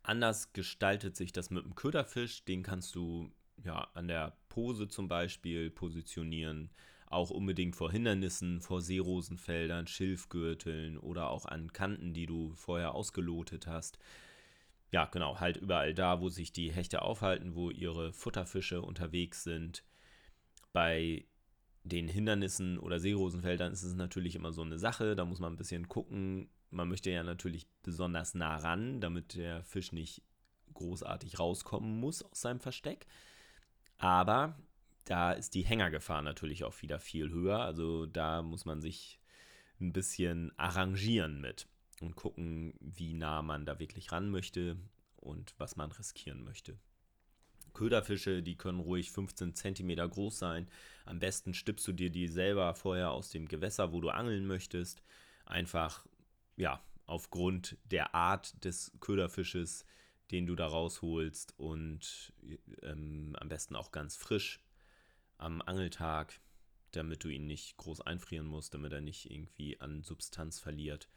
Anders 0.03 0.53
gestaltet 0.53 1.15
sich 1.15 1.31
das 1.31 1.49
mit 1.49 1.65
dem 1.65 1.75
Köderfisch, 1.75 2.45
den 2.45 2.63
kannst 2.63 2.95
du 2.95 3.31
ja, 3.63 3.87
an 3.93 4.07
der 4.07 4.37
Pose 4.49 4.87
zum 4.87 5.07
Beispiel 5.07 5.69
positionieren, 5.69 6.69
auch 7.07 7.29
unbedingt 7.29 7.75
vor 7.75 7.91
Hindernissen, 7.91 8.61
vor 8.61 8.81
Seerosenfeldern, 8.81 9.87
Schilfgürteln 9.87 10.97
oder 10.97 11.29
auch 11.29 11.45
an 11.45 11.71
Kanten, 11.71 12.13
die 12.13 12.25
du 12.25 12.53
vorher 12.55 12.95
ausgelotet 12.95 13.67
hast. 13.67 13.99
Ja, 14.91 15.05
genau, 15.05 15.39
halt 15.39 15.57
überall 15.57 15.93
da, 15.93 16.21
wo 16.21 16.29
sich 16.29 16.51
die 16.51 16.71
Hechte 16.71 17.01
aufhalten, 17.01 17.55
wo 17.55 17.69
ihre 17.69 18.13
Futterfische 18.13 18.81
unterwegs 18.81 19.43
sind. 19.43 19.83
Bei 20.73 21.25
den 21.83 22.07
Hindernissen 22.07 22.79
oder 22.79 22.99
Seerosenfeldern 22.99 23.71
ist 23.71 23.83
es 23.83 23.93
natürlich 23.93 24.35
immer 24.35 24.51
so 24.51 24.63
eine 24.63 24.79
Sache, 24.79 25.15
da 25.15 25.25
muss 25.25 25.39
man 25.39 25.53
ein 25.53 25.57
bisschen 25.57 25.87
gucken. 25.87 26.49
Man 26.71 26.89
möchte 26.89 27.11
ja 27.11 27.23
natürlich 27.23 27.67
besonders 27.83 28.33
nah 28.33 28.57
ran, 28.57 28.99
damit 29.01 29.35
der 29.35 29.63
Fisch 29.63 29.91
nicht 29.91 30.23
großartig 30.73 31.39
rauskommen 31.39 31.99
muss 31.99 32.23
aus 32.23 32.41
seinem 32.41 32.59
Versteck. 32.59 33.05
Aber 33.97 34.57
da 35.05 35.31
ist 35.31 35.53
die 35.53 35.65
Hängergefahr 35.65 36.21
natürlich 36.21 36.63
auch 36.63 36.81
wieder 36.81 36.99
viel 36.99 37.29
höher. 37.29 37.59
Also 37.59 38.05
da 38.05 38.41
muss 38.41 38.65
man 38.65 38.81
sich 38.81 39.19
ein 39.79 39.93
bisschen 39.93 40.51
arrangieren 40.57 41.41
mit 41.41 41.67
und 42.01 42.15
gucken, 42.15 42.73
wie 42.79 43.13
nah 43.13 43.41
man 43.41 43.65
da 43.65 43.79
wirklich 43.79 44.11
ran 44.11 44.29
möchte 44.29 44.77
und 45.17 45.53
was 45.57 45.75
man 45.75 45.91
riskieren 45.91 46.43
möchte. 46.43 46.77
Köderfische, 47.73 48.41
die 48.41 48.57
können 48.57 48.79
ruhig 48.79 49.11
15 49.11 49.53
cm 49.53 50.09
groß 50.09 50.39
sein. 50.39 50.67
Am 51.05 51.19
besten 51.19 51.53
stippst 51.53 51.87
du 51.87 51.91
dir 51.91 52.09
die 52.09 52.27
selber 52.27 52.73
vorher 52.73 53.11
aus 53.11 53.29
dem 53.29 53.47
Gewässer, 53.47 53.91
wo 53.91 54.01
du 54.01 54.09
angeln 54.09 54.47
möchtest. 54.47 55.03
Einfach, 55.45 56.05
ja, 56.55 56.81
aufgrund 57.05 57.77
der 57.83 58.15
Art 58.15 58.63
des 58.63 58.91
Köderfisches 59.01 59.85
den 60.31 60.45
du 60.45 60.55
da 60.55 60.67
rausholst 60.67 61.57
und 61.57 62.33
ähm, 62.81 63.35
am 63.39 63.49
besten 63.49 63.75
auch 63.75 63.91
ganz 63.91 64.15
frisch 64.15 64.59
am 65.37 65.61
Angeltag, 65.61 66.39
damit 66.91 67.23
du 67.23 67.29
ihn 67.29 67.45
nicht 67.45 67.77
groß 67.77 68.01
einfrieren 68.01 68.47
musst, 68.47 68.73
damit 68.73 68.93
er 68.93 69.01
nicht 69.01 69.29
irgendwie 69.29 69.79
an 69.79 70.03
Substanz 70.03 70.59
verliert. 70.59 71.09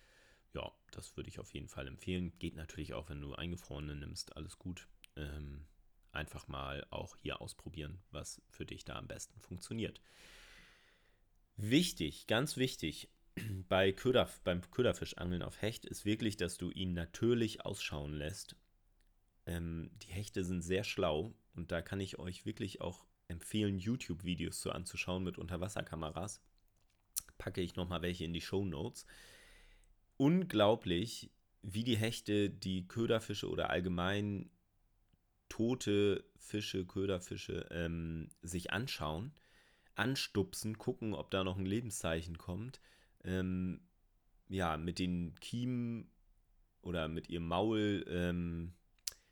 Ja, 0.53 0.73
das 0.91 1.17
würde 1.17 1.29
ich 1.29 1.39
auf 1.39 1.55
jeden 1.55 1.69
Fall 1.69 1.87
empfehlen. 1.87 2.33
Geht 2.39 2.57
natürlich 2.57 2.95
auch, 2.95 3.09
wenn 3.09 3.21
du 3.21 3.35
eingefrorene 3.35 3.95
nimmst, 3.95 4.37
alles 4.37 4.59
gut. 4.59 4.89
Ähm, 5.17 5.67
einfach 6.13 6.49
mal 6.49 6.87
auch 6.91 7.17
hier 7.17 7.41
ausprobieren, 7.41 8.03
was 8.11 8.43
für 8.49 8.67
dich 8.67 8.85
da 8.85 8.97
am 8.97 9.07
besten 9.07 9.41
funktioniert. 9.41 10.01
Wichtig, 11.57 12.27
ganz 12.27 12.57
wichtig, 12.57 13.09
bei 13.69 13.93
Köder, 13.93 14.29
beim 14.45 14.69
Köderfischangeln 14.71 15.43
auf 15.43 15.61
Hecht 15.63 15.85
ist 15.85 16.05
wirklich, 16.05 16.37
dass 16.37 16.57
du 16.57 16.71
ihn 16.71 16.93
natürlich 16.93 17.65
ausschauen 17.65 18.13
lässt 18.13 18.57
ähm, 19.49 19.91
die 20.03 20.13
Hechte 20.13 20.45
sind 20.45 20.63
sehr 20.63 20.85
schlau 20.85 21.35
und 21.55 21.73
da 21.73 21.83
kann 21.83 22.01
ich 22.01 22.19
euch 22.19 22.45
wirklich 22.47 22.81
auch 22.81 23.07
empfehlen, 23.29 23.79
YouTube-Videos 23.79 24.61
so 24.61 24.71
anzuschauen 24.71 25.25
mit 25.25 25.39
Unterwasserkameras. 25.39 26.41
Packe 27.39 27.61
ich 27.61 27.77
nochmal 27.77 28.03
welche 28.03 28.25
in 28.25 28.33
die 28.33 28.41
Show 28.41 28.65
Notes. 28.65 29.07
Unglaublich, 30.17 31.31
wie 31.63 31.85
die 31.85 31.97
Hechte 31.97 32.51
die 32.51 32.87
Köderfische 32.89 33.49
oder 33.49 33.71
allgemein 33.71 34.51
tote 35.49 36.25
Fische, 36.37 36.85
Köderfische 36.85 37.67
ähm, 37.71 38.29
sich 38.43 38.73
anschauen, 38.73 39.33
anstupsen, 39.95 40.77
gucken, 40.79 41.15
ob 41.15 41.31
da 41.31 41.43
noch 41.43 41.57
ein 41.57 41.67
Lebenszeichen 41.67 42.37
kommt. 42.39 42.81
Ähm, 43.25 43.81
ja, 44.49 44.77
mit 44.77 44.99
den 44.99 45.35
Kiemen 45.41 46.11
oder 46.83 47.09
mit 47.09 47.29
ihrem 47.29 47.47
Maul 47.47 48.05
ähm, 48.09 48.75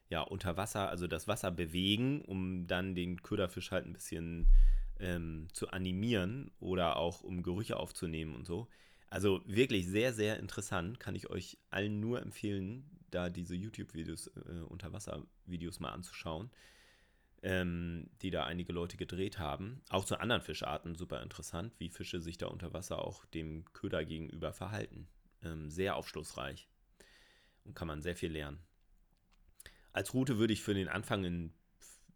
ja, 0.09 0.21
unter 0.21 0.57
Wasser, 0.57 0.89
also 0.89 1.07
das 1.07 1.27
Wasser 1.27 1.51
bewegen, 1.51 2.23
um 2.23 2.67
dann 2.67 2.95
den 2.95 3.23
Köderfisch 3.23 3.71
halt 3.71 3.87
ein 3.87 3.93
bisschen 3.93 4.49
ähm, 5.01 5.49
zu 5.53 5.69
animieren 5.71 6.51
oder 6.61 6.97
auch 6.97 7.23
um 7.23 7.43
Gerüche 7.43 7.77
aufzunehmen 7.77 8.35
und 8.35 8.47
so. 8.47 8.69
Also 9.09 9.43
wirklich 9.47 9.87
sehr, 9.87 10.13
sehr 10.13 10.39
interessant. 10.39 11.01
Kann 11.01 11.15
ich 11.15 11.31
euch 11.31 11.59
allen 11.71 12.01
nur 12.01 12.23
empfehlen, 12.23 12.85
da 13.11 13.31
diese 13.31 13.55
YouTube-Videos, 13.55 14.29
äh, 14.29 14.63
Unterwasser-Videos 14.69 15.81
mal 15.81 15.93
anzuschauen, 15.93 16.51
ähm, 17.43 18.11
die 18.23 18.31
da 18.31 18.45
einige 18.45 18.73
Leute 18.73 18.97
gedreht 18.97 19.39
haben. 19.39 19.83
Auch 19.89 20.05
zu 20.05 20.19
anderen 20.19 20.43
Fischarten 20.43 20.95
super 20.95 21.23
interessant, 21.23 21.73
wie 21.79 21.89
Fische 21.89 22.21
sich 22.21 22.39
da 22.39 22.47
unter 22.47 22.73
Wasser 22.73 23.05
auch 23.05 23.25
dem 23.27 23.65
Köder 23.73 24.05
gegenüber 24.05 24.53
verhalten. 24.53 25.09
Ähm, 25.43 25.71
sehr 25.71 25.97
aufschlussreich 25.97 26.69
und 27.65 27.75
kann 27.75 27.89
man 27.89 28.03
sehr 28.03 28.17
viel 28.17 28.33
lernen. 28.33 28.59
Als 29.97 30.13
Route 30.13 30.37
würde 30.37 30.53
ich 30.53 30.63
für 30.63 30.75
den 30.75 30.89
Anfang 30.89 31.25
in 31.25 31.55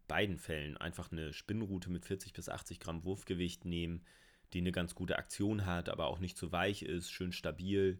beiden 0.07 0.37
Fällen 0.37 0.77
einfach 0.77 1.11
eine 1.11 1.33
Spinnroute 1.33 1.89
mit 1.89 2.05
40 2.05 2.31
bis 2.31 2.47
80 2.47 2.79
Gramm 2.79 3.03
Wurfgewicht 3.03 3.65
nehmen, 3.65 4.05
die 4.53 4.59
eine 4.59 4.71
ganz 4.71 4.93
gute 4.93 5.17
Aktion 5.17 5.65
hat, 5.65 5.89
aber 5.89 6.05
auch 6.05 6.19
nicht 6.19 6.37
zu 6.37 6.51
weich 6.51 6.83
ist, 6.83 7.09
schön 7.09 7.31
stabil. 7.31 7.99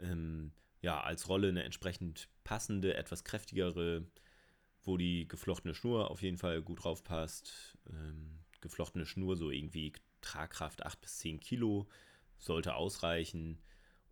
Ähm, 0.00 0.50
ja, 0.82 1.00
als 1.00 1.28
Rolle 1.28 1.48
eine 1.48 1.62
entsprechend 1.62 2.28
passende, 2.42 2.94
etwas 2.94 3.22
kräftigere 3.22 4.04
wo 4.82 4.96
die 4.96 5.28
geflochtene 5.28 5.74
Schnur 5.74 6.10
auf 6.10 6.22
jeden 6.22 6.38
Fall 6.38 6.62
gut 6.62 6.82
drauf 6.82 7.04
passt. 7.04 7.78
Ähm, 7.88 8.40
geflochtene 8.60 9.06
Schnur, 9.06 9.36
so 9.36 9.50
irgendwie 9.50 9.92
Tragkraft 10.22 10.84
8 10.84 11.00
bis 11.00 11.18
10 11.18 11.38
Kilo, 11.38 11.86
sollte 12.38 12.74
ausreichen. 12.74 13.58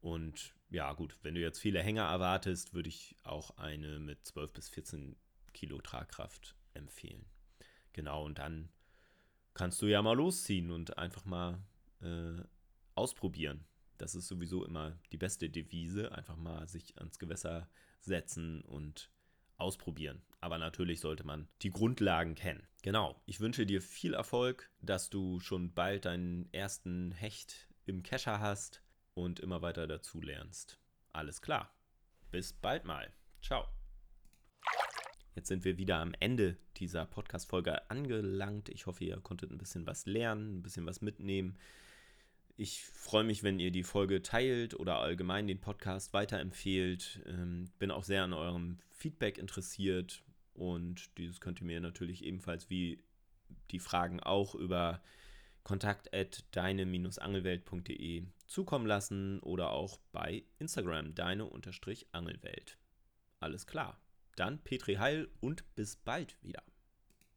Und 0.01 0.55
ja, 0.71 0.93
gut, 0.93 1.19
wenn 1.23 1.35
du 1.35 1.41
jetzt 1.41 1.61
viele 1.61 1.83
Hänger 1.83 2.05
erwartest, 2.05 2.75
würde 2.75 2.89
ich 2.89 3.17
auch 3.25 3.57
eine 3.57 3.99
mit 3.99 4.27
12 4.27 4.53
bis 4.53 4.69
14 4.69 5.17
Kilo 5.53 5.81
Tragkraft 5.81 6.57
empfehlen. 6.75 7.25
Genau, 7.93 8.25
und 8.25 8.39
dann 8.39 8.69
kannst 9.55 9.81
du 9.83 9.87
ja 9.87 10.03
mal 10.03 10.17
losziehen 10.17 10.71
und 10.71 10.99
einfach 10.99 11.25
mal 11.25 11.63
äh, 12.01 12.43
ausprobieren. 12.95 13.65
Das 13.97 14.15
ist 14.15 14.29
sowieso 14.29 14.65
immer 14.65 14.97
die 15.11 15.17
beste 15.17 15.51
Devise. 15.51 16.13
Einfach 16.13 16.37
mal 16.37 16.69
sich 16.69 16.97
ans 16.99 17.19
Gewässer 17.19 17.69
setzen 18.01 18.63
und 18.63 19.11
ausprobieren. 19.57 20.23
Aber 20.41 20.59
natürlich 20.59 21.01
sollte 21.01 21.25
man 21.25 21.49
die 21.63 21.71
Grundlagen 21.71 22.37
kennen. 22.37 22.63
Genau, 22.83 23.21
ich 23.27 23.41
wünsche 23.41 23.67
dir 23.67 23.83
viel 23.83 24.15
Erfolg, 24.15 24.71
dass 24.81 25.11
du 25.11 25.41
schon 25.41 25.75
bald 25.75 26.05
deinen 26.05 26.53
ersten 26.53 27.11
Hecht 27.11 27.69
im 27.87 28.05
Kescher 28.05 28.39
hast 28.39 28.83
und 29.19 29.41
immer 29.41 29.63
weiter 29.63 29.87
dazu 29.87 30.21
lernst. 30.21 30.79
Alles 31.13 31.43
klar. 31.43 31.75
Bis 32.31 32.53
bald 32.53 32.85
mal. 32.85 33.13
Ciao. 33.43 33.67
Jetzt 35.35 35.49
sind 35.49 35.65
wir 35.65 35.79
wieder 35.79 35.99
am 35.99 36.15
Ende 36.21 36.57
dieser 36.77 37.05
Podcast-Folge 37.05 37.91
angelangt. 37.91 38.69
Ich 38.69 38.87
hoffe, 38.87 39.05
ihr 39.05 39.17
konntet 39.21 39.51
ein 39.51 39.59
bisschen 39.59 39.87
was 39.87 40.07
lernen, 40.07 40.59
ein 40.59 40.63
bisschen 40.63 40.87
was 40.87 41.01
mitnehmen. 41.01 41.59
Ich 42.57 42.85
freue 42.85 43.25
mich, 43.25 43.43
wenn 43.43 43.61
ihr 43.61 43.71
die 43.71 43.85
Folge 43.85 44.23
teilt 44.23 44.75
oder 44.75 44.99
allgemein 44.99 45.47
den 45.47 45.61
Podcast 45.61 46.13
weiterempfehlt. 46.13 47.21
Ähm, 47.27 47.71
bin 47.79 47.91
auch 47.91 48.05
sehr 48.05 48.25
an 48.25 48.33
eurem 48.33 48.79
Feedback 48.91 49.39
interessiert 49.39 50.23
und 50.55 51.17
dieses 51.19 51.41
könnt 51.41 51.61
ihr 51.61 51.67
mir 51.67 51.81
natürlich 51.81 52.25
ebenfalls 52.25 52.69
wie 52.69 53.03
die 53.71 53.79
Fragen 53.79 54.21
auch 54.21 54.55
über 54.55 55.01
kontakt 55.69 56.15
at 56.15 56.45
deine-angelwelt.de 56.53 58.25
zukommen 58.47 58.87
lassen 58.87 59.39
oder 59.41 59.71
auch 59.73 59.99
bei 60.13 60.43
Instagram 60.59 61.15
deine-angelwelt. 61.15 62.79
Alles 63.39 63.67
klar. 63.67 64.01
Dann 64.37 64.65
Petri 64.65 64.95
Heil 64.95 65.29
und 65.41 65.75
bis 65.75 65.97
bald 65.97 66.43
wieder. 66.43 66.63